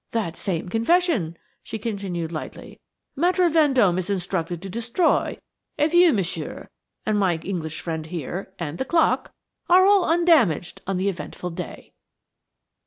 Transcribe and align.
"That 0.13 0.35
same 0.35 0.67
confession," 0.67 1.37
she 1.61 1.77
continued 1.77 2.31
lightly, 2.31 2.79
"Maître 3.15 3.51
Vendôme 3.51 3.99
is 3.99 4.09
instructed 4.09 4.59
to 4.63 4.67
destroy 4.67 5.37
if 5.77 5.93
you, 5.93 6.11
Monsieur, 6.11 6.69
and 7.05 7.19
my 7.19 7.35
English 7.43 7.81
friend 7.81 8.07
here, 8.07 8.51
and 8.57 8.79
the 8.79 8.85
clock, 8.85 9.31
are 9.69 9.85
all 9.85 10.03
undamaged 10.05 10.81
on 10.87 10.97
the 10.97 11.07
eventful 11.07 11.51
day." 11.51 11.93